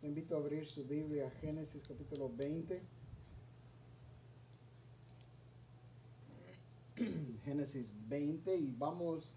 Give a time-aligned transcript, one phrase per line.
[0.00, 2.80] Te invito a abrir su Biblia Génesis capítulo 20.
[7.44, 9.34] Génesis 20 y vamos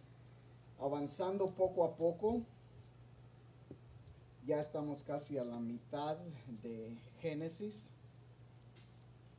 [0.80, 2.44] avanzando poco a poco.
[4.46, 6.18] Ya estamos casi a la mitad
[6.62, 7.96] de Génesis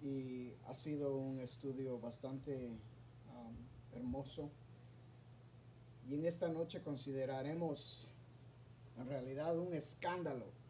[0.03, 3.55] y ha sido un estudio bastante um,
[3.97, 4.51] hermoso.
[6.09, 8.09] Y en esta noche consideraremos
[8.99, 10.62] en realidad un escándalo,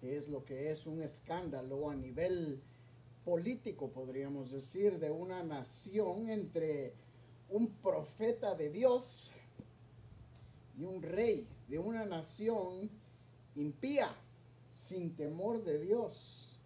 [0.00, 2.60] que es lo que es un escándalo a nivel
[3.24, 6.92] político, podríamos decir, de una nación entre
[7.50, 9.32] un profeta de Dios
[10.78, 12.88] y un rey de una nación
[13.54, 14.14] impía,
[14.72, 16.56] sin temor de Dios.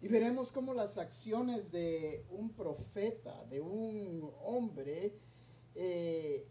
[0.00, 5.12] Y veremos cómo las acciones de un profeta, de un hombre,
[5.74, 6.46] eh,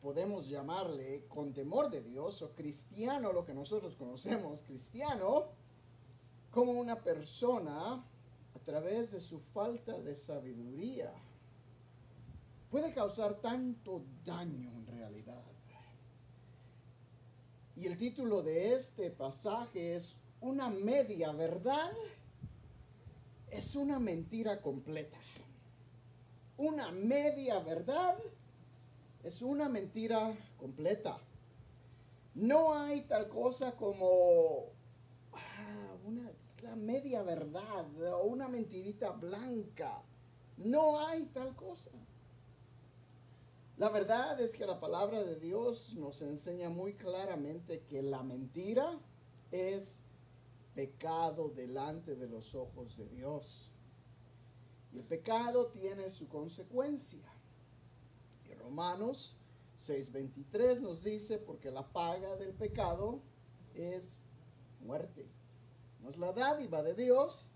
[0.00, 5.44] podemos llamarle con temor de Dios o cristiano, lo que nosotros conocemos cristiano,
[6.50, 11.12] como una persona a través de su falta de sabiduría
[12.70, 15.42] puede causar tanto daño en realidad.
[17.76, 21.90] Y el título de este pasaje es Una media verdad
[23.50, 25.18] es una mentira completa.
[26.56, 28.16] Una media verdad
[29.22, 31.18] es una mentira completa.
[32.34, 34.66] No hay tal cosa como
[35.32, 36.30] ah, una,
[36.62, 40.02] la media verdad o una mentirita blanca.
[40.56, 41.90] No hay tal cosa.
[43.76, 48.98] La verdad es que la palabra de Dios nos enseña muy claramente que la mentira
[49.50, 50.02] es
[50.74, 53.70] pecado delante de los ojos de Dios.
[54.92, 57.29] Y el pecado tiene su consecuencia.
[58.70, 59.34] Romanos
[59.80, 63.20] 6:23 nos dice, porque la paga del pecado
[63.74, 64.20] es
[64.80, 65.26] muerte.
[66.08, 67.48] Es la dádiva de Dios,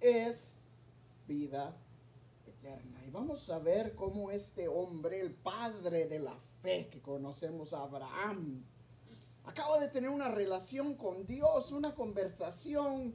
[0.00, 0.54] es
[1.28, 1.76] vida
[2.46, 3.04] eterna.
[3.06, 8.64] Y vamos a ver cómo este hombre, el padre de la fe que conocemos, Abraham,
[9.44, 13.14] acaba de tener una relación con Dios, una conversación,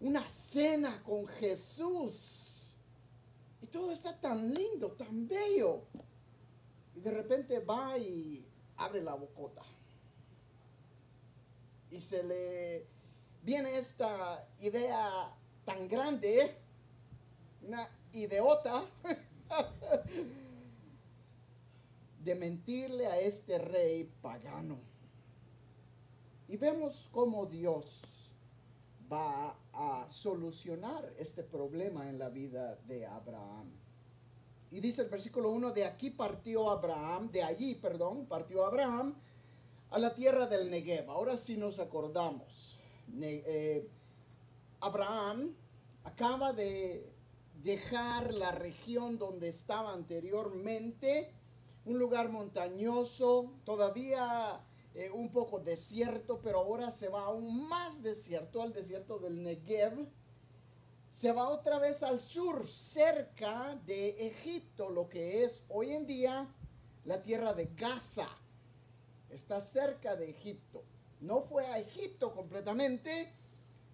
[0.00, 2.74] una cena con Jesús.
[3.62, 5.84] Y todo está tan lindo, tan bello.
[7.02, 8.44] De repente va y
[8.76, 9.62] abre la bocota.
[11.90, 12.86] Y se le
[13.42, 16.54] viene esta idea tan grande,
[17.66, 18.84] una idiota,
[22.24, 24.78] de mentirle a este rey pagano.
[26.48, 28.30] Y vemos cómo Dios
[29.10, 33.70] va a solucionar este problema en la vida de Abraham.
[34.70, 39.14] Y dice el versículo 1, de aquí partió Abraham, de allí, perdón, partió Abraham
[39.90, 41.10] a la tierra del Negev.
[41.10, 42.76] Ahora sí nos acordamos.
[43.20, 43.88] Eh,
[44.80, 45.54] Abraham
[46.04, 47.10] acaba de
[47.62, 51.32] dejar la región donde estaba anteriormente,
[51.84, 54.60] un lugar montañoso, todavía
[54.94, 60.08] eh, un poco desierto, pero ahora se va aún más desierto, al desierto del Negev.
[61.10, 66.46] Se va otra vez al sur, cerca de Egipto, lo que es hoy en día
[67.06, 68.28] la tierra de Gaza.
[69.30, 70.84] Está cerca de Egipto.
[71.20, 73.32] No fue a Egipto completamente,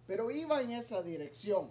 [0.06, 1.70] pero iba en esa dirección.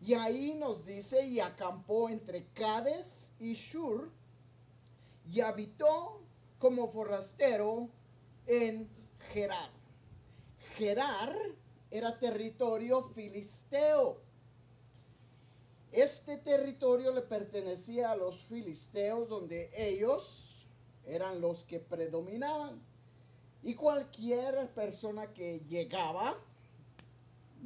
[0.00, 4.10] Y ahí nos dice, y acampó entre Cades y Shur,
[5.30, 6.22] y habitó
[6.58, 7.88] como forastero
[8.46, 8.88] en
[9.32, 9.70] Gerar.
[10.76, 11.36] Gerar
[11.90, 14.31] era territorio filisteo.
[15.92, 20.66] Este territorio le pertenecía a los filisteos donde ellos
[21.06, 22.80] eran los que predominaban.
[23.62, 26.36] Y cualquier persona que llegaba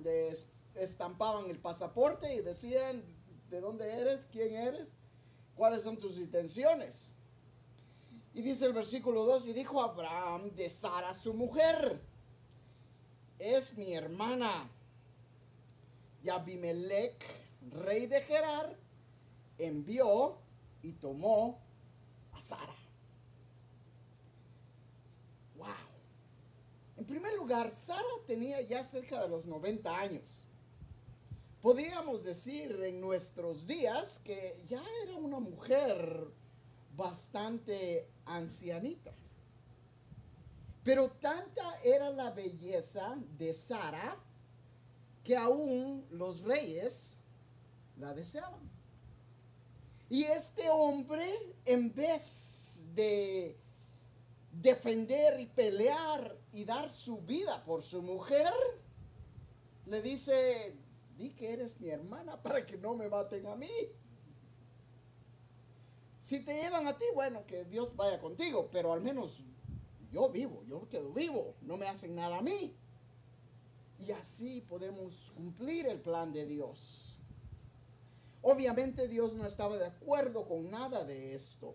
[0.03, 3.03] les estampaban el pasaporte y decían
[3.49, 4.93] de dónde eres, quién eres,
[5.55, 7.13] cuáles son tus intenciones.
[8.35, 12.01] Y dice el versículo 2, y dijo Abraham de Sara su mujer,
[13.39, 14.69] es mi hermana.
[16.23, 18.77] Y Abimelech, rey de Gerar,
[19.59, 20.39] envió
[20.83, 21.59] y tomó
[22.33, 22.77] a Sara.
[25.57, 25.67] Wow.
[26.97, 30.47] En primer lugar, Sara tenía ya cerca de los 90 años
[31.67, 36.29] podríamos decir en nuestros días que ya era una mujer
[36.97, 39.13] bastante ancianita.
[40.85, 44.17] Pero tanta era la belleza de Sara
[45.25, 47.19] que aún los reyes
[47.99, 48.61] la deseaban.
[50.09, 51.25] Y este hombre,
[51.65, 53.57] en vez de
[54.53, 58.53] defender y pelear y dar su vida por su mujer,
[59.87, 60.75] le dice,
[61.17, 63.71] di que eres mi hermana para que no me maten a mí.
[66.21, 69.43] Si te llevan a ti, bueno, que Dios vaya contigo, pero al menos
[70.13, 72.75] yo vivo, yo quedo vivo, no me hacen nada a mí.
[73.99, 77.16] Y así podemos cumplir el plan de Dios.
[78.49, 81.75] Obviamente Dios no estaba de acuerdo con nada de esto.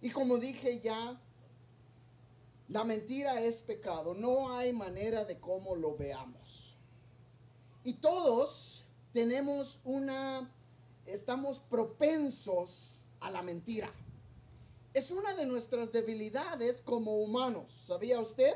[0.00, 1.20] Y como dije ya,
[2.68, 4.14] la mentira es pecado.
[4.14, 6.74] No hay manera de cómo lo veamos.
[7.84, 10.50] Y todos tenemos una,
[11.04, 13.92] estamos propensos a la mentira.
[14.94, 17.70] Es una de nuestras debilidades como humanos.
[17.88, 18.54] ¿Sabía usted?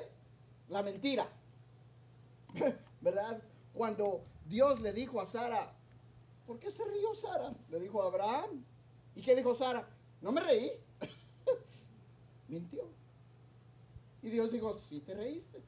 [0.71, 1.29] La mentira.
[3.03, 3.43] ¿Verdad?
[3.75, 5.76] Cuando Dios le dijo a Sara,
[6.47, 7.55] ¿por qué se rió Sara?
[7.69, 8.65] Le dijo Abraham.
[9.15, 9.89] ¿Y qué dijo Sara?
[10.21, 10.71] No me reí.
[12.49, 12.89] Mintió.
[14.23, 15.63] Y Dios dijo, sí te reíste.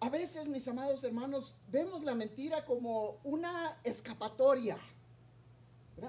[0.00, 4.78] A veces, mis amados hermanos, vemos la mentira como una escapatoria.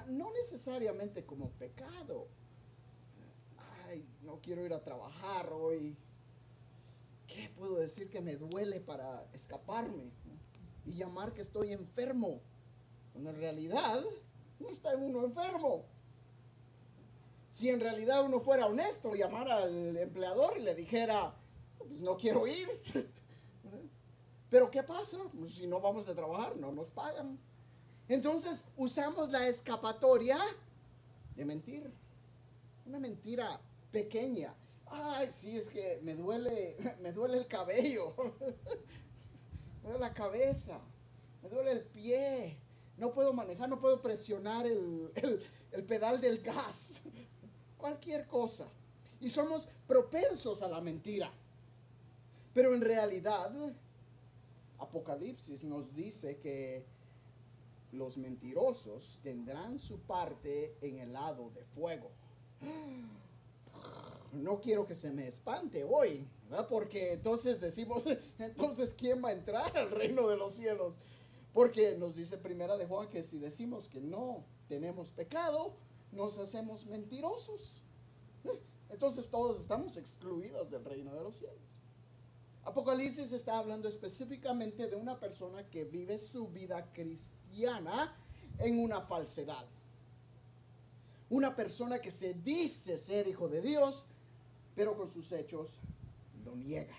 [0.07, 2.27] No necesariamente como pecado.
[3.88, 5.97] Ay, no quiero ir a trabajar hoy.
[7.27, 10.12] ¿Qué puedo decir que me duele para escaparme?
[10.88, 12.42] Y llamar que estoy enfermo.
[13.13, 14.04] Cuando en realidad
[14.60, 15.86] no está uno enfermo.
[17.51, 21.34] Si en realidad uno fuera honesto, llamar al empleador y le dijera,
[21.78, 22.68] pues no quiero ir.
[24.50, 25.18] Pero ¿qué pasa?
[25.38, 27.38] Pues si no vamos a trabajar, no nos pagan.
[28.07, 30.40] Entonces usamos la escapatoria
[31.36, 31.92] de mentir.
[32.86, 33.60] Una mentira
[33.92, 34.54] pequeña.
[34.86, 38.13] Ay, sí, es que me duele, me duele el cabello.
[39.88, 40.80] me duele la cabeza.
[41.42, 42.57] Me duele el pie.
[42.98, 45.12] No puedo manejar, no puedo presionar el,
[45.72, 47.01] el pedal del gas
[47.78, 48.68] cualquier cosa.
[49.22, 51.31] Y somos propensos a la mentira.
[52.54, 53.51] Pero en realidad,
[54.80, 56.86] Apocalipsis nos dice que
[57.94, 62.10] los mentirosos tendrán su parte en el lado de fuego.
[64.33, 66.28] No quiero que se me espante hoy,
[66.67, 68.03] porque entonces decimos,
[68.39, 70.95] entonces ¿quién va a entrar al reino de los cielos?
[71.53, 75.73] Porque nos dice primera de Juan que si decimos que no tenemos pecado,
[76.11, 77.81] nos hacemos mentirosos.
[78.89, 81.77] Entonces todos estamos excluidos del reino de los cielos.
[82.63, 88.15] Apocalipsis está hablando específicamente de una persona que vive su vida cristiana
[88.59, 89.65] en una falsedad.
[91.29, 94.05] Una persona que se dice ser hijo de Dios,
[94.75, 95.69] pero con sus hechos
[96.47, 96.97] lo niega.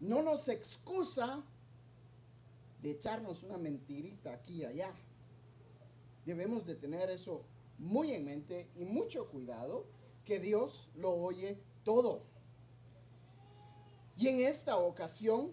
[0.00, 1.42] No nos excusa
[2.82, 4.94] de echarnos una mentirita aquí y allá.
[6.24, 7.44] Debemos de tener eso
[7.78, 9.86] muy en mente y mucho cuidado,
[10.24, 12.22] que Dios lo oye todo.
[14.16, 15.52] Y en esta ocasión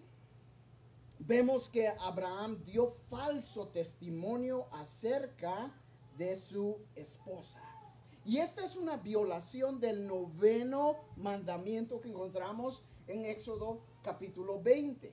[1.20, 5.74] vemos que Abraham dio falso testimonio acerca
[6.18, 7.62] de su esposa.
[8.28, 15.10] Y esta es una violación del noveno mandamiento que encontramos en Éxodo capítulo 20.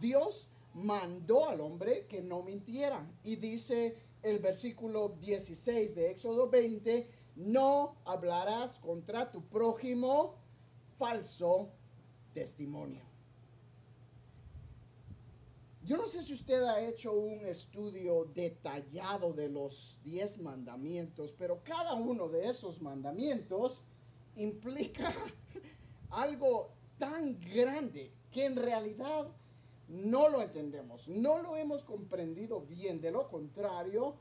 [0.00, 7.06] Dios mandó al hombre que no mintiera y dice el versículo 16 de Éxodo 20,
[7.36, 10.32] no hablarás contra tu prójimo
[10.96, 11.68] falso
[12.32, 13.15] testimonio.
[15.86, 21.62] Yo no sé si usted ha hecho un estudio detallado de los diez mandamientos, pero
[21.62, 23.84] cada uno de esos mandamientos
[24.34, 25.14] implica
[26.10, 29.28] algo tan grande que en realidad
[29.86, 33.00] no lo entendemos, no lo hemos comprendido bien.
[33.00, 34.16] De lo contrario,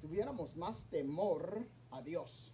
[0.00, 2.50] tuviéramos más temor a Dios.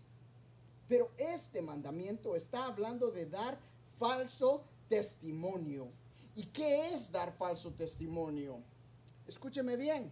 [0.86, 3.58] Pero este mandamiento está hablando de dar
[3.96, 5.88] falso testimonio.
[6.40, 8.64] ¿Y qué es dar falso testimonio?
[9.26, 10.10] Escúcheme bien.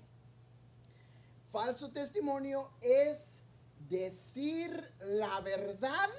[1.50, 3.40] Falso testimonio es
[3.88, 4.70] decir
[5.06, 6.10] la verdad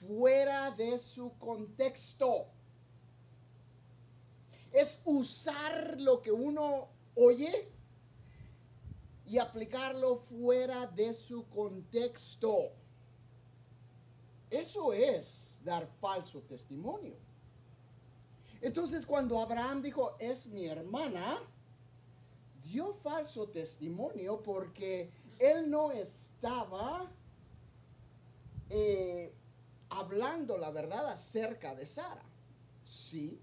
[0.00, 2.48] fuera de su contexto
[4.72, 7.70] es usar lo que uno oye
[9.26, 12.72] y aplicarlo fuera de su contexto.
[14.50, 17.25] Eso es dar falso testimonio.
[18.60, 21.40] Entonces cuando Abraham dijo, es mi hermana,
[22.64, 27.10] dio falso testimonio porque él no estaba
[28.70, 29.32] eh,
[29.90, 32.22] hablando la verdad acerca de Sara.
[32.82, 33.40] Sí,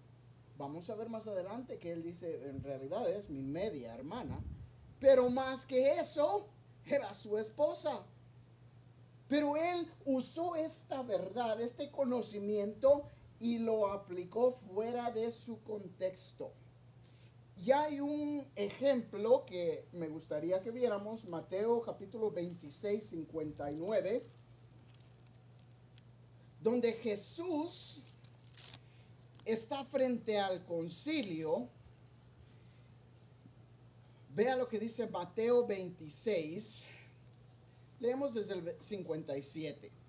[0.58, 4.40] Vamos a ver más adelante que él dice, en realidad es mi media hermana,
[5.00, 6.48] pero más que eso,
[6.86, 8.04] era su esposa.
[9.28, 13.04] Pero él usó esta verdad, este conocimiento
[13.44, 16.54] y lo aplicó fuera de su contexto.
[17.58, 24.24] Y hay un ejemplo que me gustaría que viéramos, Mateo capítulo 26, 59,
[26.62, 28.04] donde Jesús
[29.44, 31.68] está frente al concilio.
[34.34, 36.86] Vea lo que dice Mateo 26.
[38.00, 40.03] Leemos desde el 57.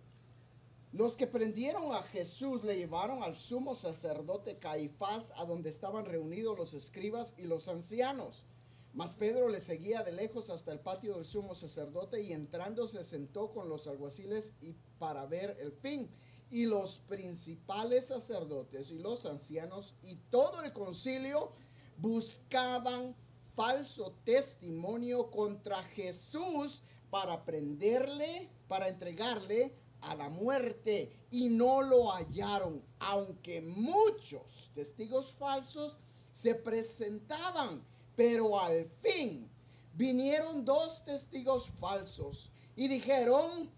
[0.95, 6.57] Los que prendieron a Jesús le llevaron al sumo sacerdote Caifás, a donde estaban reunidos
[6.57, 8.45] los escribas y los ancianos.
[8.93, 13.03] Mas Pedro le seguía de lejos hasta el patio del sumo sacerdote y entrando se
[13.03, 16.09] sentó con los alguaciles y para ver el fin.
[16.49, 21.51] Y los principales sacerdotes y los ancianos y todo el concilio
[21.99, 23.17] buscaban
[23.57, 29.75] falso testimonio contra Jesús para prenderle, para entregarle
[30.07, 35.99] a la muerte y no lo hallaron, aunque muchos testigos falsos
[36.33, 37.83] se presentaban,
[38.17, 39.49] pero al fin
[39.95, 43.71] vinieron dos testigos falsos y dijeron,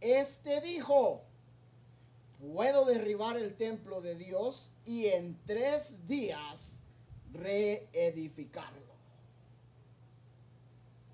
[0.00, 1.22] este dijo,
[2.40, 6.80] puedo derribar el templo de Dios y en tres días
[7.32, 8.90] reedificarlo.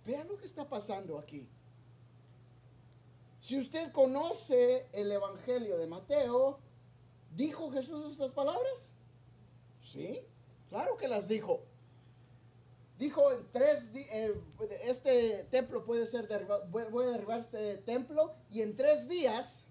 [0.05, 1.49] Vean lo que está pasando aquí.
[3.47, 6.59] Si usted conoce el Evangelio de Mateo,
[7.31, 8.91] ¿dijo Jesús estas palabras?
[9.79, 10.21] Sí,
[10.69, 11.63] claro que las dijo.
[12.99, 14.11] Dijo en tres días,
[14.83, 19.65] este templo puede ser derribado, voy a derribar este templo y en tres días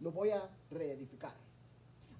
[0.00, 1.36] lo voy a reedificar.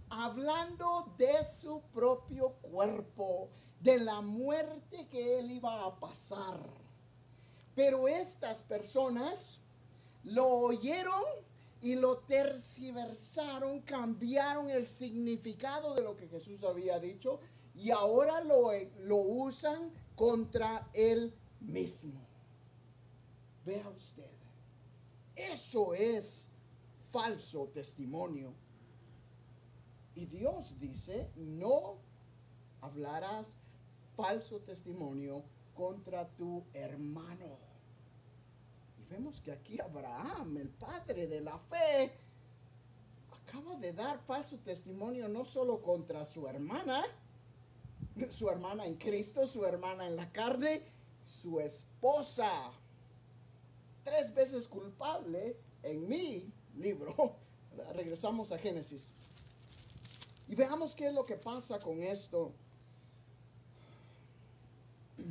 [0.08, 3.48] Hablando de su propio cuerpo,
[3.80, 6.60] de la muerte que él iba a pasar.
[7.74, 9.58] Pero estas personas
[10.24, 11.22] lo oyeron
[11.82, 17.40] y lo terciversaron, cambiaron el significado de lo que Jesús había dicho
[17.74, 22.20] y ahora lo, lo usan contra él mismo.
[23.66, 24.30] Vea usted,
[25.34, 26.48] eso es
[27.10, 28.54] falso testimonio.
[30.14, 31.98] Y Dios dice, no
[32.80, 33.56] hablarás
[34.16, 35.42] falso testimonio
[35.74, 37.63] contra tu hermano
[39.10, 42.10] vemos que aquí Abraham, el padre de la fe,
[43.46, 47.02] acaba de dar falso testimonio no solo contra su hermana,
[48.30, 50.82] su hermana en Cristo, su hermana en la carne,
[51.24, 52.50] su esposa,
[54.04, 57.36] tres veces culpable en mi libro.
[57.94, 59.12] Regresamos a Génesis.
[60.48, 62.52] Y veamos qué es lo que pasa con esto.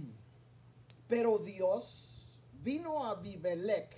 [1.08, 2.13] Pero Dios
[2.64, 3.94] vino a Bibelec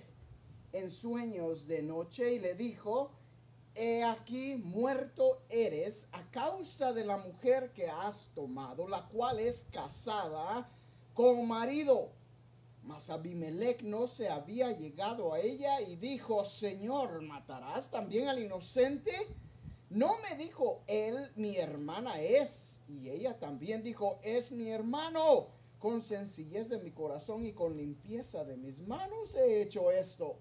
[0.73, 3.11] en sueños de noche y le dijo,
[3.75, 9.67] he aquí muerto eres a causa de la mujer que has tomado, la cual es
[9.71, 10.67] casada
[11.13, 12.09] con marido.
[12.83, 19.11] Mas Abimelech no se había llegado a ella y dijo, Señor, ¿matarás también al inocente?
[19.91, 22.79] No me dijo él, mi hermana es.
[22.87, 28.43] Y ella también dijo, es mi hermano con sencillez de mi corazón y con limpieza
[28.43, 30.37] de mis manos he hecho esto.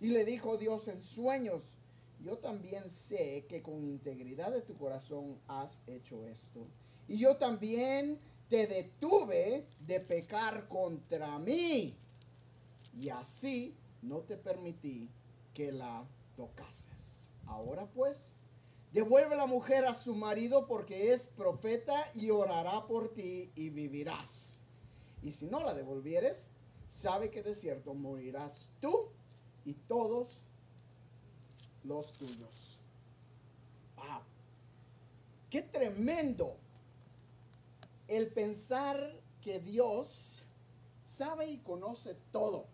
[0.00, 1.76] Y le dijo Dios en sueños,
[2.24, 6.66] yo también sé que con integridad de tu corazón has hecho esto.
[7.08, 11.94] Y yo también te detuve de pecar contra mí.
[13.00, 15.08] Y así no te permití
[15.54, 17.30] que la tocases.
[17.46, 18.32] Ahora pues,
[18.96, 24.62] Devuelve la mujer a su marido porque es profeta y orará por ti y vivirás.
[25.22, 26.48] Y si no la devolvieres,
[26.88, 29.10] sabe que de cierto morirás tú
[29.66, 30.44] y todos
[31.84, 32.78] los tuyos.
[33.96, 34.22] ¡Wow!
[35.50, 36.56] ¡Qué tremendo!
[38.08, 39.12] El pensar
[39.42, 40.42] que Dios
[41.04, 42.64] sabe y conoce todo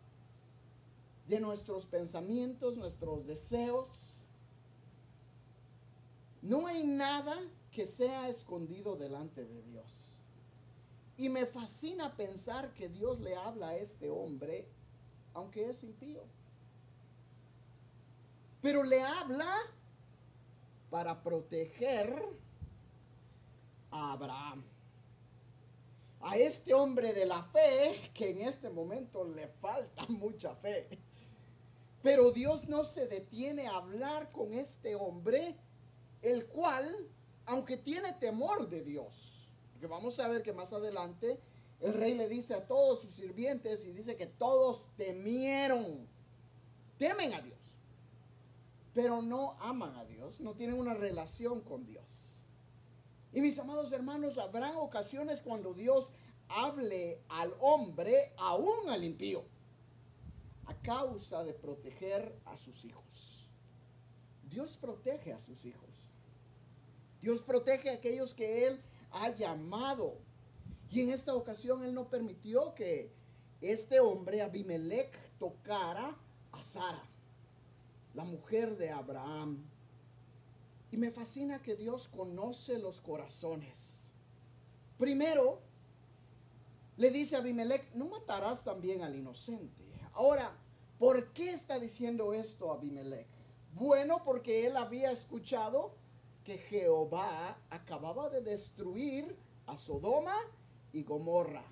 [1.27, 4.22] de nuestros pensamientos, nuestros deseos,
[6.43, 7.37] no hay nada
[7.71, 10.17] que sea escondido delante de Dios.
[11.17, 14.67] Y me fascina pensar que Dios le habla a este hombre,
[15.35, 16.23] aunque es impío.
[18.61, 19.49] Pero le habla
[20.91, 22.13] para proteger
[23.91, 24.65] a Abraham.
[26.21, 30.99] A este hombre de la fe, que en este momento le falta mucha fe.
[32.03, 35.57] Pero Dios no se detiene a hablar con este hombre
[36.23, 36.87] el cual,
[37.47, 41.41] aunque tiene temor de Dios, porque vamos a ver que más adelante
[41.81, 46.09] el rey le dice a todos sus sirvientes y dice que todos temieron
[47.03, 47.59] temen a Dios,
[48.95, 52.41] pero no aman a Dios, no tienen una relación con Dios.
[53.33, 56.13] Y mis amados hermanos, habrán ocasiones cuando Dios
[56.47, 59.43] hable al hombre, aún al impío,
[60.67, 63.49] a causa de proteger a sus hijos.
[64.49, 66.12] Dios protege a sus hijos.
[67.23, 68.81] Dios protege a aquellos que Él
[69.13, 70.19] ha llamado.
[70.91, 73.11] Y en esta ocasión Él no permitió que
[73.61, 76.19] este hombre, Abimelech, tocara
[76.51, 77.03] a Sara,
[78.15, 79.65] la mujer de Abraham.
[80.91, 84.11] Y me fascina que Dios conoce los corazones.
[84.99, 85.61] Primero,
[86.97, 89.83] le dice a Abimelech, no matarás también al inocente.
[90.13, 90.53] Ahora,
[90.99, 93.27] ¿por qué está diciendo esto Abimelech?
[93.75, 96.02] Bueno, porque él había escuchado
[96.45, 100.37] que Jehová acababa de destruir a Sodoma
[100.93, 101.65] y Gomorra.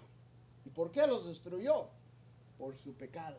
[0.64, 1.88] ¿Y por qué los destruyó?
[2.58, 3.36] Por su pecado.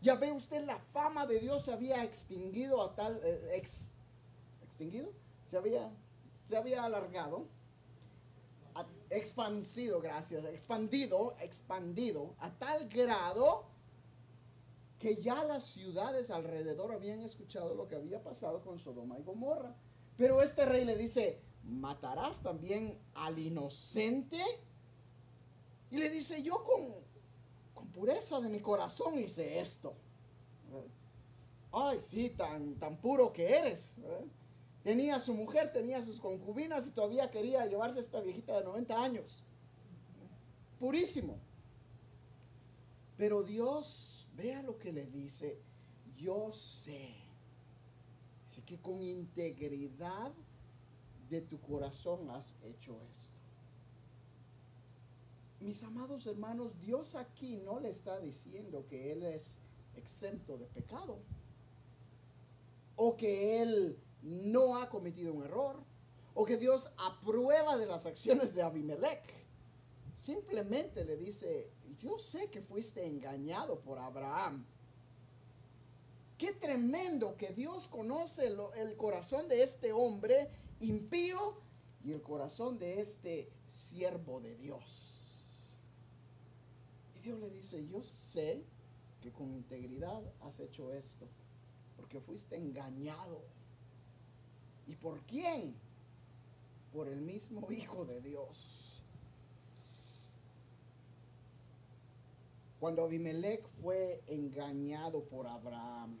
[0.00, 3.96] Ya ve usted, la fama de Dios se había extinguido a tal, eh, ex,
[4.64, 5.10] extinguido,
[5.44, 5.90] se había,
[6.44, 7.46] se había alargado,
[9.12, 13.64] expandido, gracias, expandido, expandido a tal grado
[14.98, 19.74] que ya las ciudades alrededor habían escuchado lo que había pasado con Sodoma y Gomorra.
[20.16, 24.38] Pero este rey le dice, ¿matarás también al inocente?
[25.90, 26.94] Y le dice, yo con,
[27.74, 29.94] con pureza de mi corazón hice esto.
[31.72, 33.94] Ay, sí, tan, tan puro que eres.
[34.82, 39.02] Tenía su mujer, tenía sus concubinas y todavía quería llevarse a esta viejita de 90
[39.02, 39.42] años.
[40.78, 41.36] Purísimo.
[43.16, 45.60] Pero Dios, vea lo que le dice,
[46.16, 47.21] yo sé.
[48.52, 50.30] Así que con integridad
[51.30, 53.32] de tu corazón has hecho esto.
[55.60, 59.56] Mis amados hermanos, Dios aquí no le está diciendo que Él es
[59.96, 61.18] exento de pecado.
[62.96, 65.82] O que Él no ha cometido un error.
[66.34, 69.22] O que Dios aprueba de las acciones de Abimelech.
[70.14, 71.70] Simplemente le dice,
[72.02, 74.66] yo sé que fuiste engañado por Abraham.
[76.42, 80.50] Qué tremendo que Dios conoce el corazón de este hombre
[80.80, 81.54] impío
[82.04, 85.72] y el corazón de este siervo de Dios.
[87.16, 88.60] Y Dios le dice, yo sé
[89.22, 91.28] que con integridad has hecho esto,
[91.96, 93.40] porque fuiste engañado.
[94.88, 95.76] ¿Y por quién?
[96.92, 99.00] Por el mismo Hijo de Dios.
[102.80, 106.18] Cuando Abimelech fue engañado por Abraham,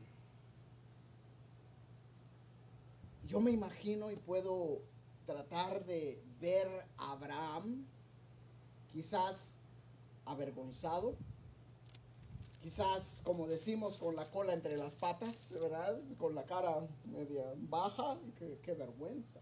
[3.32, 4.82] yo me imagino y puedo
[5.24, 6.68] tratar de ver
[6.98, 7.82] a Abraham
[8.92, 9.56] quizás
[10.26, 11.16] avergonzado,
[12.60, 15.98] quizás como decimos con la cola entre las patas, ¿verdad?
[16.18, 18.18] Con la cara media baja,
[18.62, 19.40] qué, vergüenza.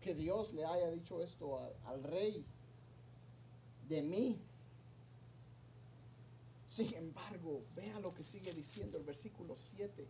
[0.00, 2.44] Que Dios le haya dicho esto al rey
[3.88, 4.40] de mí,
[6.66, 10.08] sin embargo, vea lo que sigue diciendo el versículo 7.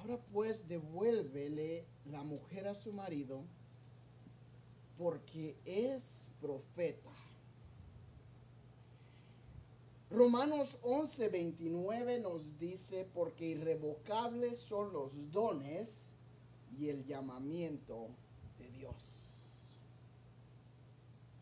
[0.00, 3.42] Ahora pues devuélvele la mujer a su marido
[4.96, 7.10] porque es profeta.
[10.10, 16.10] Romanos 11, 29 nos dice, porque irrevocables son los dones
[16.78, 18.08] y el llamamiento
[18.58, 19.78] de Dios.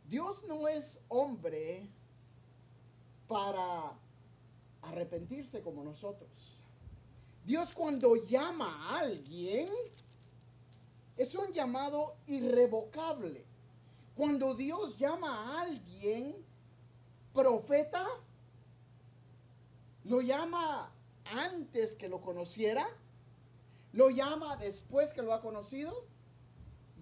[0.08, 1.88] Dios no es hombre
[3.28, 3.92] para
[4.82, 6.55] arrepentirse como nosotros.
[7.46, 9.68] Dios cuando llama a alguien
[11.16, 13.44] es un llamado irrevocable.
[14.14, 16.37] Cuando Dios llama a alguien
[17.32, 18.04] profeta,
[20.04, 20.90] lo llama
[21.32, 22.87] antes que lo conociera,
[23.92, 25.94] lo llama después que lo ha conocido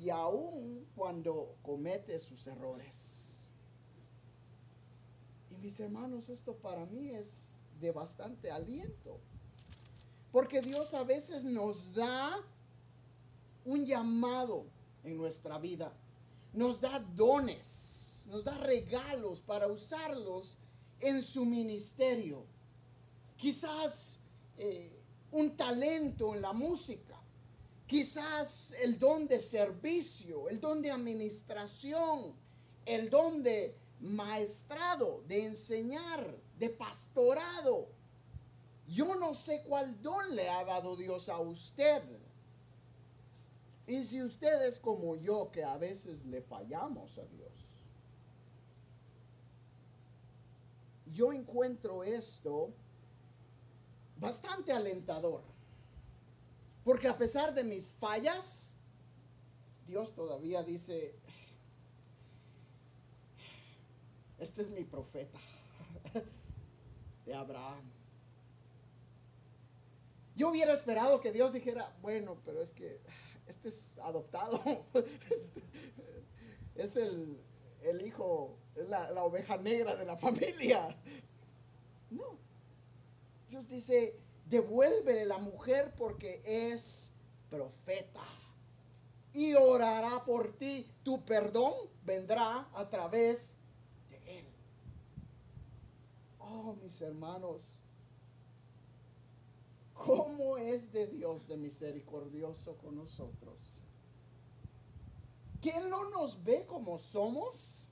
[0.01, 3.35] y aún cuando comete sus errores
[5.65, 9.17] mis hermanos, esto para mí es de bastante aliento.
[10.35, 12.43] Porque Dios a veces nos da
[13.65, 14.67] un llamado
[15.05, 15.93] en nuestra vida.
[16.53, 20.57] Nos da dones, nos da regalos para usarlos
[20.99, 22.43] en su ministerio.
[23.37, 24.19] Quizás
[24.59, 24.91] eh,
[25.31, 27.15] un talento en la música.
[27.87, 32.35] Quizás el don de servicio, el don de administración,
[32.85, 36.27] el don de maestrado, de enseñar,
[36.59, 37.94] de pastorado.
[38.89, 42.03] Yo no sé cuál don le ha dado Dios a usted.
[43.87, 47.53] Y si usted es como yo, que a veces le fallamos a Dios.
[51.07, 52.71] Yo encuentro esto
[54.19, 55.43] bastante alentador.
[56.85, 58.77] Porque a pesar de mis fallas,
[59.87, 61.15] Dios todavía dice,
[64.39, 65.39] este es mi profeta
[67.27, 67.94] de Abraham.
[70.37, 73.01] Yo hubiera esperado que Dios dijera, bueno, pero es que
[73.47, 74.61] este es adoptado,
[75.31, 75.63] este,
[76.75, 77.39] es el,
[78.05, 80.97] hijo, es la, la oveja negra de la familia.
[82.11, 82.39] No,
[83.49, 87.13] Dios dice, devuélvele la mujer porque es
[87.51, 88.23] profeta
[89.33, 90.87] y orará por ti.
[91.03, 93.57] Tu perdón vendrá a través
[94.09, 94.45] de él.
[96.39, 97.84] Oh, mis hermanos,
[100.05, 103.81] ¿cómo es de Dios de misericordioso con nosotros?
[105.63, 107.89] Que no nos ve como somos,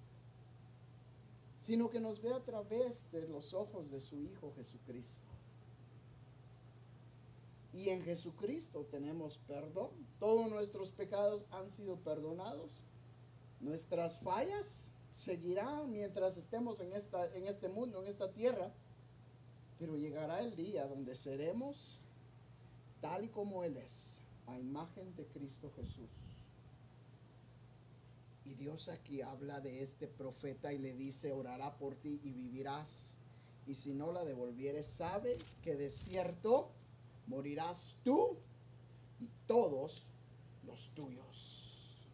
[1.58, 5.26] sino que nos ve a través de los ojos de su Hijo Jesucristo.
[7.72, 9.90] Y en Jesucristo tenemos perdón.
[10.20, 12.72] Todos nuestros pecados han sido perdonados.
[13.60, 18.70] Nuestras fallas seguirán mientras estemos en, esta, en este mundo, en esta tierra.
[19.78, 21.98] Pero llegará el día donde seremos
[23.02, 24.14] tal y como Él es,
[24.46, 26.10] a imagen de Cristo Jesús.
[28.46, 33.16] Y Dios aquí habla de este profeta y le dice, orará por ti y vivirás.
[33.66, 36.70] Y si no la devolvieres, sabe que de cierto
[37.26, 38.36] morirás tú
[39.20, 40.06] y todos
[40.66, 42.04] los tuyos.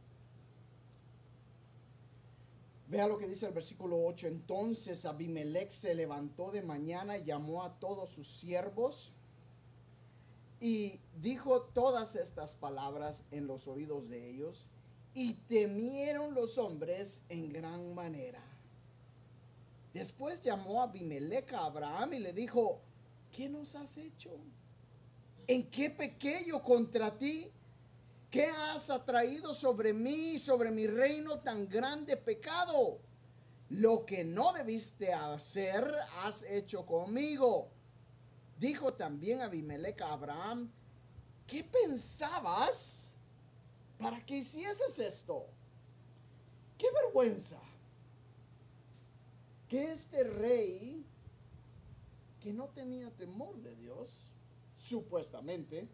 [2.88, 4.26] Vea lo que dice el versículo 8.
[4.28, 9.12] Entonces Abimelech se levantó de mañana y llamó a todos sus siervos
[10.60, 14.66] y dijo todas estas palabras en los oídos de ellos
[15.14, 18.42] y temieron los hombres en gran manera.
[19.92, 22.80] Después llamó a Abimelech a Abraham y le dijo,
[23.34, 24.30] ¿qué nos has hecho?
[25.46, 27.48] ¿En qué pequeño contra ti?
[28.30, 32.98] ¿Qué has atraído sobre mí, sobre mi reino tan grande pecado?
[33.70, 35.90] Lo que no debiste hacer,
[36.22, 37.68] has hecho conmigo.
[38.58, 40.70] Dijo también Abimelech a Abraham,
[41.46, 43.10] ¿qué pensabas
[43.98, 45.46] para que hicieses esto?
[46.76, 47.60] ¡Qué vergüenza!
[49.68, 51.04] Que este rey,
[52.42, 54.30] que no tenía temor de Dios,
[54.76, 55.88] supuestamente,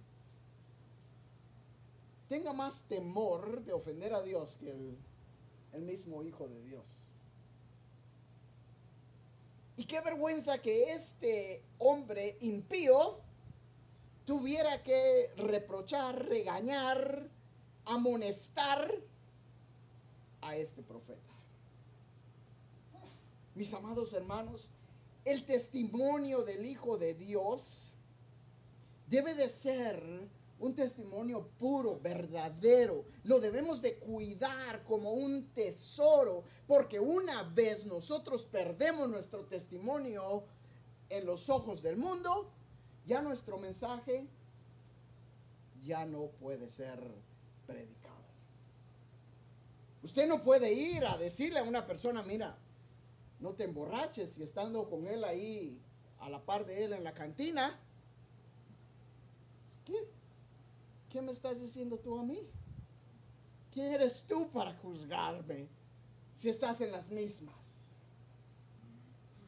[2.29, 7.09] tenga más temor de ofender a Dios que el, mismo Hijo de Dios.
[9.77, 13.21] Y qué vergüenza que este hombre impío
[14.25, 17.29] tuviera que reprochar, regañar,
[17.85, 18.91] amonestar
[20.41, 21.21] a este profeta.
[23.55, 24.71] Mis amados hermanos,
[25.27, 27.93] el testimonio del Hijo de Dios
[29.09, 30.03] debe de ser
[30.61, 33.05] un testimonio puro, verdadero.
[33.25, 40.45] Lo debemos de cuidar como un tesoro, porque una vez nosotros perdemos nuestro testimonio
[41.11, 42.51] en los ojos del mundo,
[43.07, 44.27] ya nuestro mensaje
[45.85, 46.99] ya no puede ser
[47.67, 48.15] predicado.
[50.03, 52.57] Usted no puede ir a decirle a una persona, mira,
[53.41, 55.81] no te emborraches y estando con él ahí
[56.21, 57.79] a la par de él en la cantina,
[59.85, 60.09] ¿Qué?
[61.11, 62.39] ¿Qué me estás diciendo tú a mí?
[63.73, 65.69] ¿Quién eres tú para juzgarme
[66.35, 67.94] si estás en las mismas?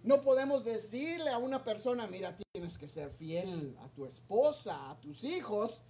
[0.07, 5.01] No podemos decirle a una persona, mira, tienes que ser fiel a tu esposa, a
[5.01, 5.81] tus hijos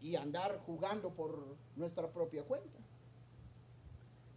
[0.00, 2.80] y andar jugando por nuestra propia cuenta.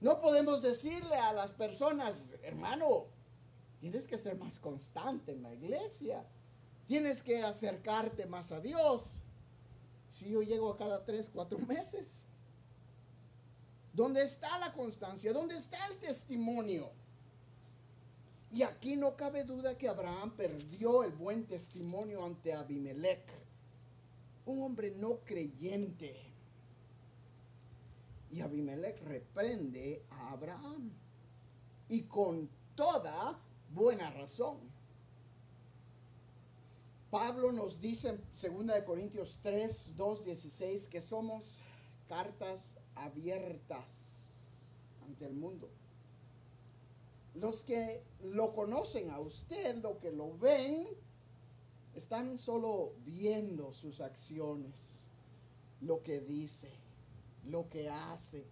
[0.01, 3.07] No podemos decirle a las personas, hermano,
[3.79, 6.23] tienes que ser más constante en la iglesia.
[6.85, 9.17] Tienes que acercarte más a Dios.
[10.11, 12.23] Si yo llego a cada tres, cuatro meses.
[13.93, 15.33] ¿Dónde está la constancia?
[15.33, 16.91] ¿Dónde está el testimonio?
[18.51, 23.25] Y aquí no cabe duda que Abraham perdió el buen testimonio ante Abimelech,
[24.45, 26.15] un hombre no creyente.
[28.31, 30.91] Y Abimelech reprende a Abraham.
[31.89, 33.39] Y con toda
[33.73, 34.57] buena razón.
[37.09, 41.59] Pablo nos dice en 2 Corintios 3, 2, 16 que somos
[42.09, 45.69] cartas abiertas ante el mundo.
[47.39, 50.87] Los que lo conocen a usted, lo que lo ven,
[51.93, 55.05] están solo viendo sus acciones,
[55.81, 56.69] lo que dice,
[57.45, 58.43] lo que hace,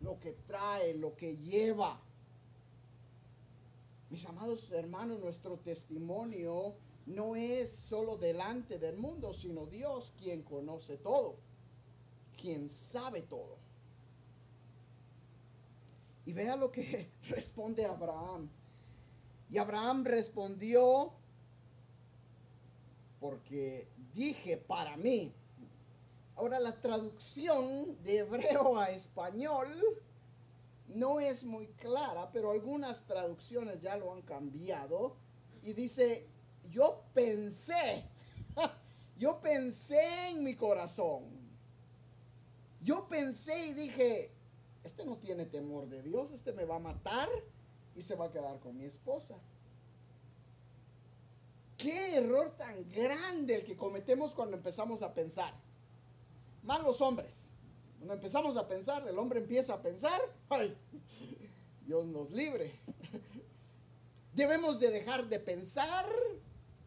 [0.00, 2.00] lo que trae, lo que lleva.
[4.10, 6.74] Mis amados hermanos, nuestro testimonio
[7.06, 11.36] no es solo delante del mundo, sino Dios quien conoce todo,
[12.40, 13.63] quien sabe todo.
[16.26, 18.48] Y vea lo que responde Abraham.
[19.50, 21.12] Y Abraham respondió,
[23.20, 25.32] porque dije para mí.
[26.36, 29.68] Ahora la traducción de hebreo a español
[30.88, 35.16] no es muy clara, pero algunas traducciones ya lo han cambiado.
[35.62, 36.26] Y dice,
[36.70, 38.04] yo pensé,
[39.18, 41.22] yo pensé en mi corazón.
[42.82, 44.30] Yo pensé y dije,
[44.84, 47.28] este no tiene temor de Dios, este me va a matar
[47.96, 49.34] y se va a quedar con mi esposa.
[51.78, 55.52] Qué error tan grande el que cometemos cuando empezamos a pensar.
[56.62, 57.48] Más los hombres.
[57.98, 60.20] Cuando empezamos a pensar, el hombre empieza a pensar,
[60.50, 60.76] ay,
[61.86, 62.78] Dios nos libre.
[64.34, 66.06] Debemos de dejar de pensar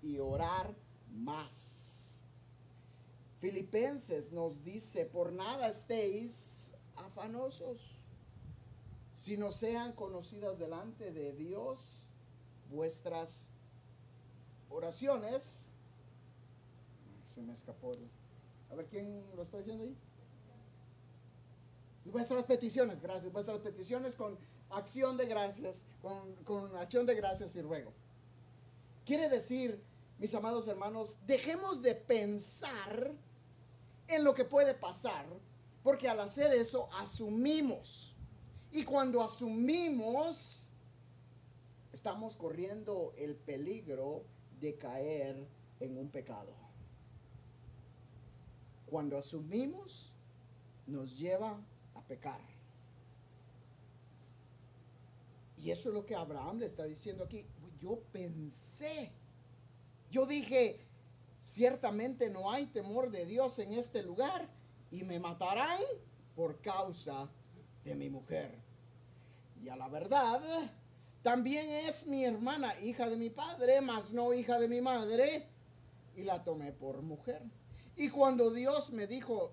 [0.03, 0.73] y orar
[1.11, 2.25] más.
[3.39, 6.66] Filipenses nos dice, por nada estéis
[6.97, 8.05] afanosos,
[9.19, 12.09] sino sean conocidas delante de Dios
[12.69, 13.49] vuestras
[14.69, 15.65] oraciones.
[17.33, 17.91] Se me escapó.
[18.71, 19.95] A ver, ¿quién lo está diciendo ahí?
[22.05, 23.31] Vuestras peticiones, gracias.
[23.31, 24.37] Vuestras peticiones con
[24.69, 27.91] acción de gracias, con, con acción de gracias y ruego.
[29.05, 29.81] Quiere decir,
[30.19, 33.11] mis amados hermanos, dejemos de pensar
[34.07, 35.25] en lo que puede pasar,
[35.87, 38.17] porque al hacer eso asumimos.
[38.73, 40.69] Y cuando asumimos,
[41.93, 44.25] estamos corriendo el peligro
[44.59, 45.47] de caer
[45.79, 46.51] en un pecado.
[48.87, 50.11] Cuando asumimos,
[50.87, 51.57] nos lleva
[51.95, 52.41] a pecar.
[55.55, 57.45] Y eso es lo que Abraham le está diciendo aquí.
[57.79, 59.09] Yo pensé,
[60.11, 60.81] yo dije,
[61.39, 64.56] ciertamente no hay temor de Dios en este lugar
[64.91, 65.79] y me matarán
[66.35, 67.27] por causa
[67.83, 68.53] de mi mujer.
[69.61, 70.41] Y a la verdad,
[71.21, 75.47] también es mi hermana, hija de mi padre, mas no hija de mi madre,
[76.15, 77.41] y la tomé por mujer.
[77.95, 79.51] Y cuando Dios me dijo,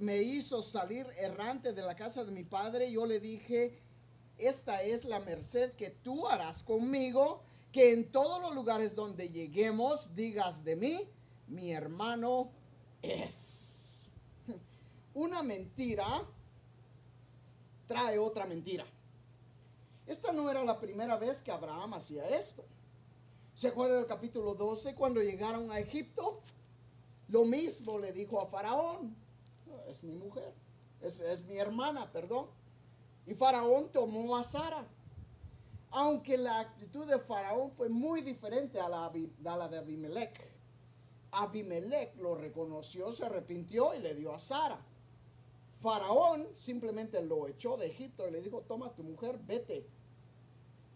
[0.00, 3.78] me hizo salir errante de la casa de mi padre, yo le dije,
[4.38, 7.40] esta es la merced que tú harás conmigo,
[7.72, 11.00] que en todos los lugares donde lleguemos digas de mí,
[11.48, 12.50] mi hermano
[13.00, 13.81] es.
[15.14, 16.06] Una mentira
[17.86, 18.86] trae otra mentira.
[20.06, 22.64] Esta no era la primera vez que Abraham hacía esto.
[23.54, 26.40] ¿Se acuerda del capítulo 12 cuando llegaron a Egipto?
[27.28, 29.14] Lo mismo le dijo a Faraón.
[29.88, 30.52] Es mi mujer,
[31.02, 32.46] es, es mi hermana, perdón.
[33.26, 34.86] Y Faraón tomó a Sara.
[35.90, 40.40] Aunque la actitud de Faraón fue muy diferente a la, a la de Abimelech.
[41.32, 44.78] Abimelech lo reconoció, se arrepintió y le dio a Sara.
[45.82, 49.84] Faraón simplemente lo echó de Egipto y le dijo, toma tu mujer, vete.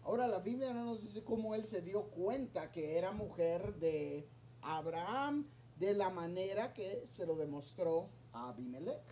[0.03, 4.25] Ahora la Biblia no nos dice cómo él se dio cuenta que era mujer de
[4.61, 5.45] Abraham
[5.77, 9.03] de la manera que se lo demostró a Abimelech.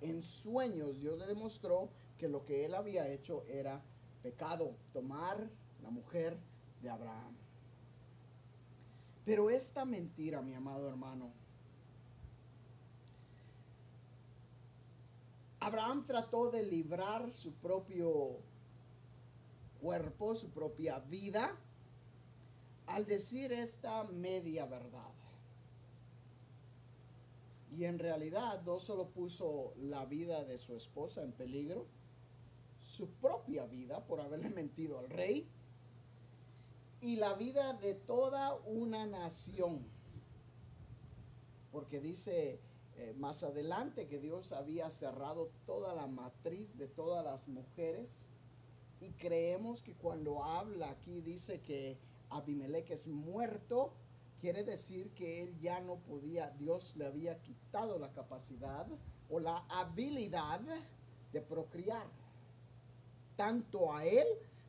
[0.00, 3.82] En sueños Dios le demostró que lo que él había hecho era
[4.22, 5.50] pecado, tomar
[5.82, 6.38] la mujer
[6.80, 7.36] de Abraham.
[9.24, 11.32] Pero esta mentira, mi amado hermano,
[15.62, 18.36] Abraham trató de librar su propio
[19.80, 21.56] cuerpo, su propia vida,
[22.88, 25.12] al decir esta media verdad.
[27.76, 31.86] Y en realidad no solo puso la vida de su esposa en peligro,
[32.80, 35.46] su propia vida por haberle mentido al rey
[37.00, 39.86] y la vida de toda una nación.
[41.70, 42.60] Porque dice
[43.02, 48.26] eh, más adelante que Dios había cerrado toda la matriz de todas las mujeres.
[49.00, 51.98] Y creemos que cuando habla aquí dice que
[52.30, 53.92] Abimelech es muerto,
[54.40, 58.86] quiere decir que él ya no podía, Dios le había quitado la capacidad
[59.28, 60.60] o la habilidad
[61.32, 62.06] de procrear,
[63.36, 64.26] tanto a él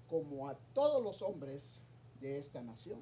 [0.10, 1.82] como a todos los hombres
[2.20, 3.02] de esta nación.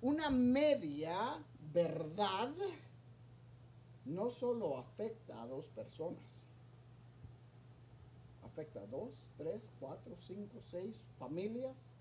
[0.00, 1.38] Una media
[1.72, 2.52] verdad
[4.04, 6.46] no solo afecta a dos personas,
[8.42, 11.94] afecta a dos, tres, cuatro, cinco, seis familias,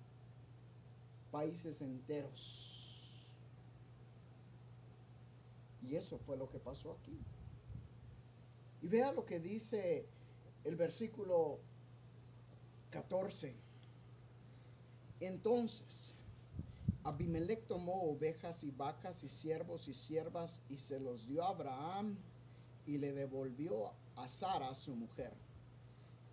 [1.32, 3.36] países enteros.
[5.88, 7.20] Y eso fue lo que pasó aquí.
[8.82, 10.08] Y vea lo que dice
[10.64, 11.60] el versículo
[12.92, 13.56] 14.
[15.20, 16.14] Entonces,
[17.10, 22.15] Abimelech tomó ovejas y vacas y siervos y siervas y se los dio a Abraham
[22.86, 25.34] y le devolvió a Sara su mujer.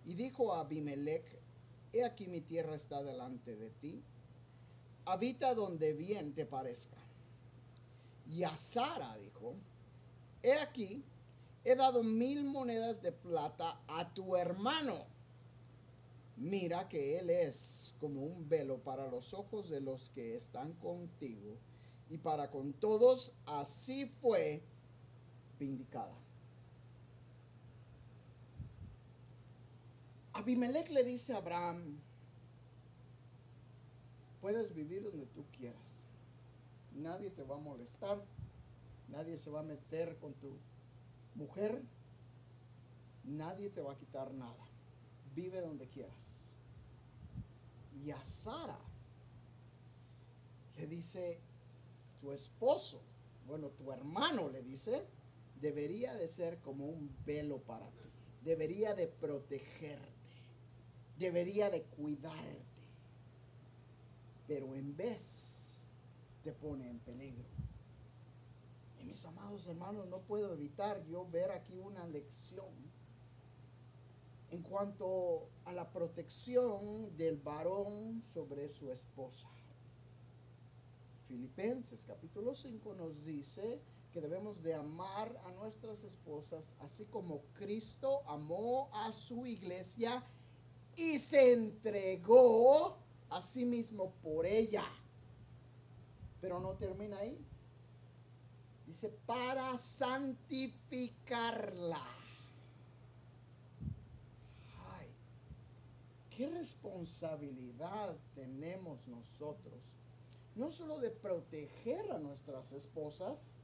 [0.05, 1.25] Y dijo a Abimelech,
[1.93, 3.99] he aquí mi tierra está delante de ti,
[5.05, 6.97] habita donde bien te parezca.
[8.29, 9.55] Y a Sara dijo,
[10.43, 11.03] he aquí,
[11.63, 15.05] he dado mil monedas de plata a tu hermano.
[16.37, 21.57] Mira que él es como un velo para los ojos de los que están contigo
[22.09, 24.61] y para con todos así fue
[25.59, 26.13] vindicada.
[30.33, 31.97] Abimelech le dice a Abraham,
[34.39, 36.03] puedes vivir donde tú quieras.
[36.93, 38.17] Nadie te va a molestar.
[39.09, 40.55] Nadie se va a meter con tu
[41.35, 41.81] mujer.
[43.23, 44.66] Nadie te va a quitar nada.
[45.37, 46.51] Vive donde quieras.
[48.03, 48.79] Y a Sara
[50.77, 51.39] le dice,
[52.19, 52.99] tu esposo,
[53.47, 55.01] bueno, tu hermano le dice,
[55.61, 58.09] debería de ser como un velo para ti.
[58.43, 60.17] Debería de protegerte
[61.17, 62.65] debería de cuidarte,
[64.47, 65.87] pero en vez
[66.43, 67.45] te pone en peligro.
[68.99, 72.86] Y mis amados hermanos, no puedo evitar yo ver aquí una lección
[74.51, 79.49] en cuanto a la protección del varón sobre su esposa.
[81.25, 83.79] Filipenses capítulo 5 nos dice
[84.13, 90.23] que debemos de amar a nuestras esposas así como Cristo amó a su iglesia
[90.95, 92.97] y se entregó
[93.29, 94.85] a sí mismo por ella.
[96.41, 97.39] Pero no termina ahí.
[98.85, 102.05] Dice, para santificarla.
[104.93, 105.07] Ay,
[106.37, 109.97] qué responsabilidad tenemos nosotros.
[110.55, 113.55] No solo de proteger a nuestras esposas,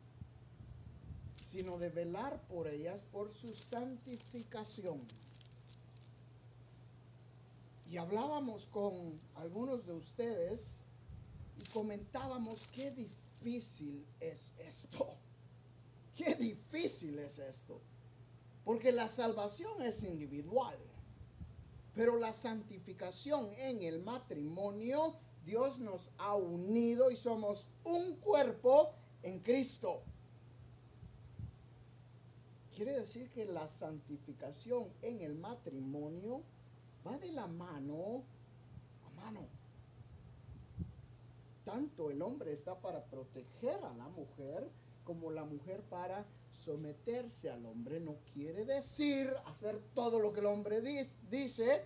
[1.46, 5.00] sino de velar por ellas por su santificación.
[7.92, 10.80] Y hablábamos con algunos de ustedes
[11.60, 15.16] y comentábamos qué difícil es esto.
[16.16, 17.80] Qué difícil es esto.
[18.66, 20.78] Porque la salvación es individual.
[21.96, 29.40] Pero la santificación en el matrimonio, Dios nos ha unido y somos un cuerpo en
[29.40, 30.02] Cristo.
[32.76, 36.42] Quiere decir que la santificación en el matrimonio
[37.06, 38.24] va de la mano
[39.06, 39.42] a mano.
[41.64, 44.68] Tanto el hombre está para proteger a la mujer
[45.04, 48.00] como la mujer para someterse al hombre.
[48.00, 50.82] No quiere decir hacer todo lo que el hombre
[51.30, 51.84] dice,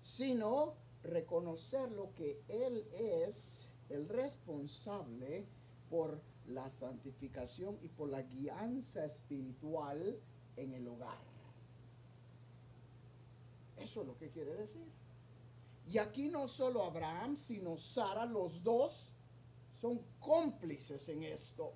[0.00, 5.44] sino reconocer lo que él es el responsable
[5.90, 10.18] por la santificación y por la guianza espiritual
[10.56, 11.18] en el hogar.
[13.78, 14.86] Eso es lo que quiere decir.
[15.90, 19.10] Y aquí no solo Abraham, sino Sara, los dos
[19.78, 21.72] son cómplices en esto.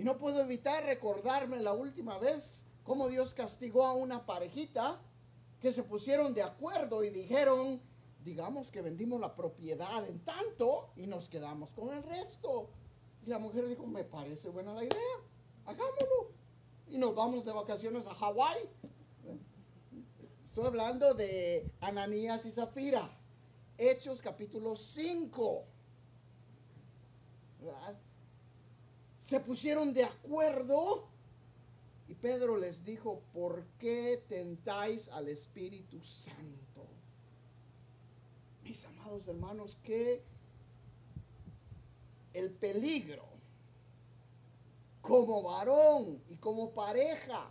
[0.00, 4.98] Y no puedo evitar recordarme la última vez cómo Dios castigó a una parejita
[5.60, 7.78] que se pusieron de acuerdo y dijeron,
[8.24, 12.70] digamos que vendimos la propiedad en tanto y nos quedamos con el resto.
[13.26, 15.16] Y la mujer dijo, me parece buena la idea,
[15.66, 16.30] hagámoslo.
[16.88, 18.70] Y nos vamos de vacaciones a Hawái
[20.42, 23.06] Estoy hablando de Ananías y Zafira.
[23.76, 25.66] Hechos capítulo 5.
[29.20, 31.06] Se pusieron de acuerdo
[32.08, 36.86] y Pedro les dijo, ¿por qué tentáis al Espíritu Santo?
[38.64, 40.22] Mis amados hermanos, que
[42.32, 43.24] el peligro
[45.02, 47.48] como varón y como pareja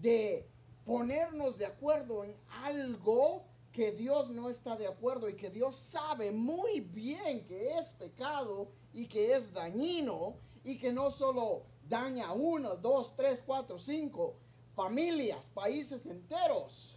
[0.00, 0.46] de
[0.86, 3.42] ponernos de acuerdo en algo
[3.72, 8.68] que Dios no está de acuerdo y que Dios sabe muy bien que es pecado
[8.92, 10.34] y que es dañino
[10.64, 14.34] y que no solo daña a uno, dos, tres, cuatro, cinco
[14.74, 16.96] familias, países enteros.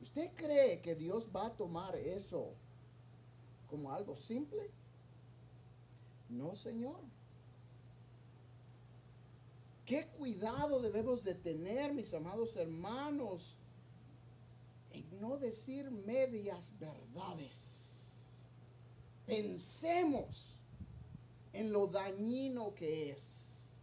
[0.00, 2.50] ¿Usted cree que Dios va a tomar eso
[3.68, 4.70] como algo simple?
[6.28, 7.00] No, Señor.
[9.86, 13.56] Qué cuidado debemos de tener, mis amados hermanos,
[14.92, 18.44] en no decir medias verdades.
[19.26, 20.56] Pensemos
[21.54, 23.78] en lo dañino que es.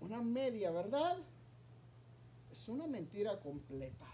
[0.00, 1.16] Una media verdad
[2.50, 4.06] es una mentira completa.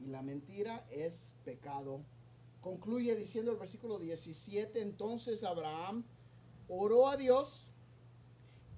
[0.00, 2.00] y la mentira es pecado.
[2.60, 6.04] Concluye diciendo el versículo 17, entonces Abraham
[6.68, 7.70] oró a Dios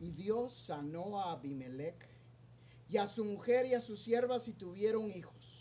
[0.00, 2.08] y Dios sanó a Abimelech
[2.88, 5.59] y a su mujer y a sus siervas y tuvieron hijos,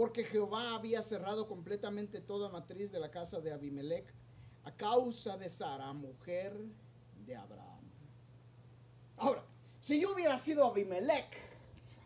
[0.00, 4.06] porque Jehová había cerrado completamente toda matriz de la casa de Abimelech
[4.64, 6.56] a causa de Sara, mujer
[7.26, 7.84] de Abraham.
[9.18, 9.44] Ahora,
[9.78, 11.36] si yo hubiera sido Abimelech,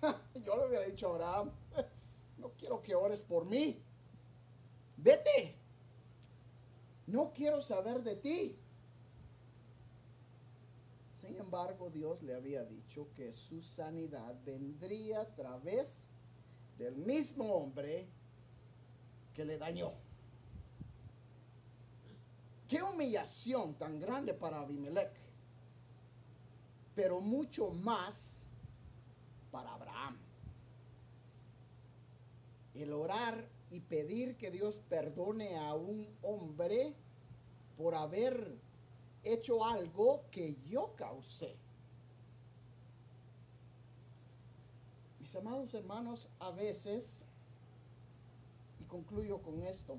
[0.45, 1.53] yo le hubiera dicho a Abraham,
[2.39, 3.81] no quiero que ores por mí,
[4.97, 5.55] vete,
[7.07, 8.59] no quiero saber de ti.
[11.21, 16.09] Sin embargo, Dios le había dicho que su sanidad vendría a través
[16.79, 18.07] del mismo hombre
[19.35, 19.93] que le dañó.
[22.69, 25.13] Qué humillación tan grande para Abimelech,
[26.95, 28.47] pero mucho más
[29.51, 30.17] para Abraham.
[32.75, 36.95] El orar y pedir que Dios perdone a un hombre
[37.77, 38.59] por haber
[39.23, 41.57] hecho algo que yo causé.
[45.37, 47.25] Amados hermanos, a veces,
[48.81, 49.99] y concluyo con esto,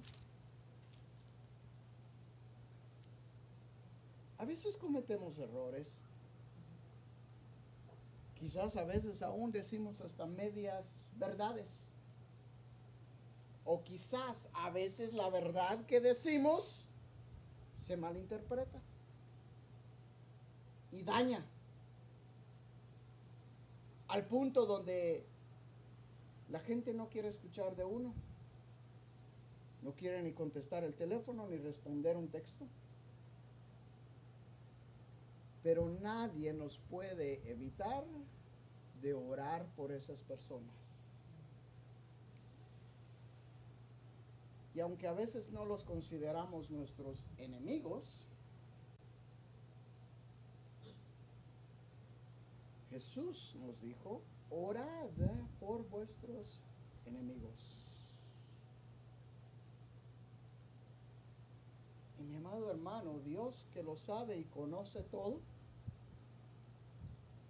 [4.37, 5.97] a veces cometemos errores.
[8.39, 11.91] Quizás a veces aún decimos hasta medias verdades.
[13.65, 16.85] O quizás a veces la verdad que decimos
[17.85, 18.79] se malinterpreta
[20.91, 21.43] y daña.
[24.15, 25.25] Al punto donde
[26.49, 28.13] la gente no quiere escuchar de uno.
[29.81, 32.65] No quiere ni contestar el teléfono ni responder un texto.
[35.63, 38.05] Pero nadie nos puede evitar
[39.01, 41.35] de orar por esas personas.
[44.73, 48.23] Y aunque a veces no los consideramos nuestros enemigos,
[52.95, 55.09] Jesús nos dijo, orad
[55.59, 56.61] por vuestros
[57.05, 58.31] enemigos.
[62.17, 65.41] Y mi amado hermano, Dios que lo sabe y conoce todo,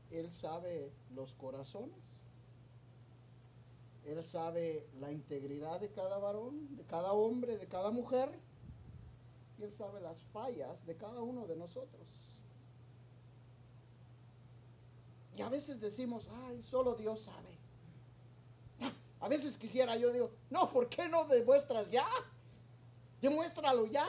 [0.10, 2.22] Él sabe los corazones,
[4.04, 8.32] Él sabe la integridad de cada varón, de cada hombre, de cada mujer,
[9.60, 12.35] y Él sabe las fallas de cada uno de nosotros.
[15.38, 17.56] Y a veces decimos, ay, solo Dios sabe.
[19.20, 22.06] A veces quisiera yo digo, no, ¿por qué no demuestras ya?
[23.22, 24.06] Demuéstralo ya.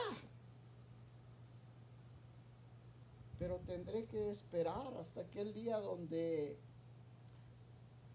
[3.39, 6.57] Pero tendré que esperar hasta aquel día donde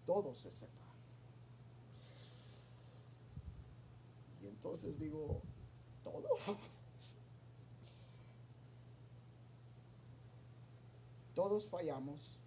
[0.05, 0.71] todo se sepa.
[4.41, 5.41] Y entonces digo,
[6.03, 6.27] todo.
[11.35, 12.37] Todos fallamos.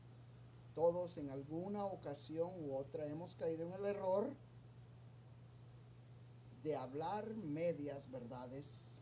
[0.76, 4.28] Todos en alguna ocasión u otra hemos caído en el error
[6.62, 8.98] de hablar medias verdades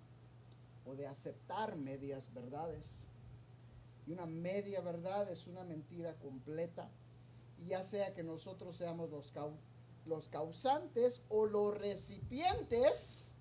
[0.87, 3.09] o de aceptar medias verdades.
[4.07, 6.89] Y una media verdad es una mentira completa.
[7.59, 9.33] Y ya sea que nosotros seamos los,
[10.07, 13.35] los causantes o los recipientes,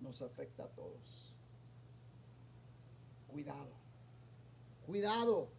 [0.00, 1.34] nos afecta a todos.
[3.28, 3.70] Cuidado,
[4.86, 5.57] cuidado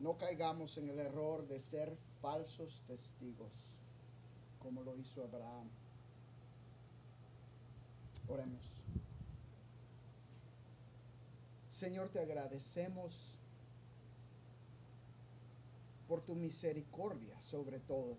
[0.00, 3.52] no caigamos en el error de ser falsos testigos,
[4.62, 5.68] como lo hizo Abraham.
[8.28, 8.82] Oremos.
[11.70, 13.34] Señor, te agradecemos
[16.06, 18.16] por tu misericordia sobre todo.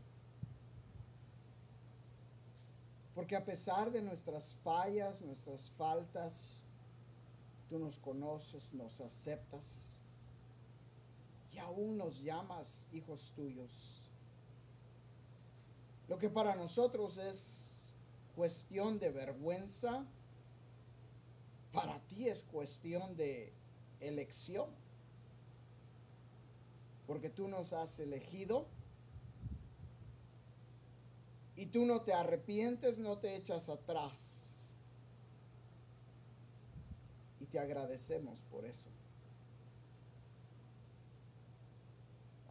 [3.16, 6.62] Porque a pesar de nuestras fallas, nuestras faltas,
[7.70, 9.99] tú nos conoces, nos aceptas
[11.60, 14.10] aún nos llamas hijos tuyos.
[16.08, 17.94] Lo que para nosotros es
[18.36, 20.06] cuestión de vergüenza,
[21.72, 23.54] para ti es cuestión de
[24.00, 24.70] elección.
[27.06, 28.66] Porque tú nos has elegido
[31.56, 34.70] y tú no te arrepientes, no te echas atrás.
[37.40, 38.90] Y te agradecemos por eso.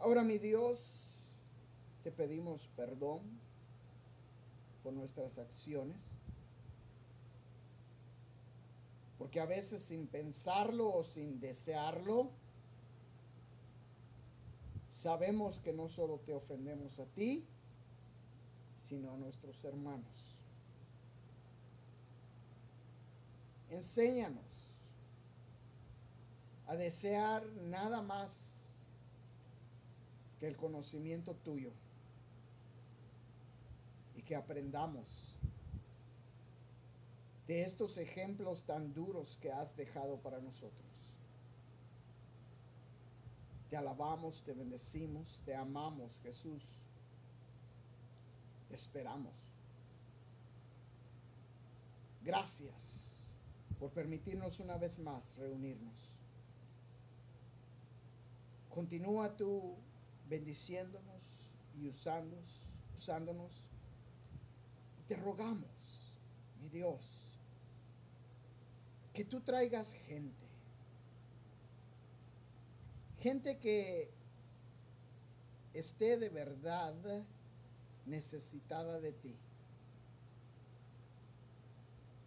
[0.09, 1.26] Ahora, mi Dios,
[2.02, 3.20] te pedimos perdón
[4.82, 6.12] por nuestras acciones.
[9.18, 12.30] Porque a veces sin pensarlo o sin desearlo,
[14.88, 17.44] sabemos que no solo te ofendemos a ti,
[18.78, 20.40] sino a nuestros hermanos.
[23.68, 24.84] Enséñanos
[26.66, 28.78] a desear nada más
[30.39, 31.72] que el conocimiento tuyo
[34.16, 35.39] y que aprendamos
[37.47, 41.18] de estos ejemplos tan duros que has dejado para nosotros.
[43.70, 46.89] Te alabamos, te bendecimos, te amamos, Jesús.
[48.68, 49.57] Te esperamos.
[52.22, 53.32] Gracias
[53.78, 56.18] por permitirnos una vez más reunirnos.
[58.68, 59.76] Continúa tú
[60.29, 63.70] bendiciéndonos y usándonos, usándonos.
[65.01, 66.18] Y te rogamos,
[66.61, 67.39] mi Dios,
[69.14, 70.47] que tú traigas gente.
[73.20, 74.11] Gente que
[75.74, 76.95] esté de verdad
[78.07, 79.37] necesitada de ti.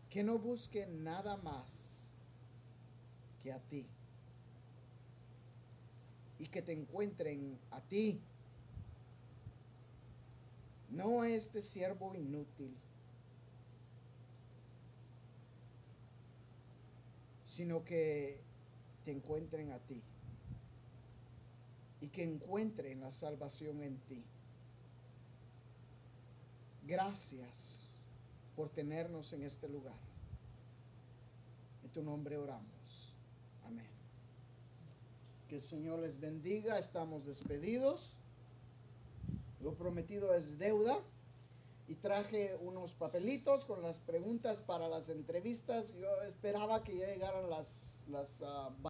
[0.10, 2.18] Que no busque nada más
[3.42, 3.88] que a ti.
[6.42, 8.20] Y que te encuentren a ti.
[10.90, 12.76] No a este siervo inútil
[17.52, 18.40] sino que
[19.04, 20.02] te encuentren a ti
[22.00, 24.24] y que encuentren la salvación en ti.
[26.88, 28.00] Gracias
[28.56, 30.00] por tenernos en este lugar.
[31.84, 33.01] En tu nombre oramos.
[35.52, 36.80] Que el Señor les bendiga.
[36.80, 38.14] Estamos despedidos.
[39.60, 40.98] Lo prometido es deuda
[41.90, 45.94] y traje unos papelitos con las preguntas para las entrevistas.
[46.00, 48.82] Yo esperaba que ya llegaran las, las uh,